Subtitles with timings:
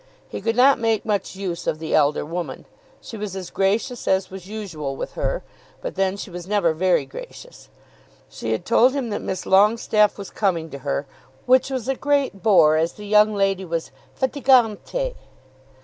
[0.27, 2.65] He could not make much use of the elder woman.
[3.01, 5.43] She was as gracious as was usual with her;
[5.79, 7.69] but then she was never very gracious.
[8.27, 11.05] She had told him that Miss Longestaffe was coming to her,
[11.45, 15.13] which was a great bore, as the young lady was "fatigante."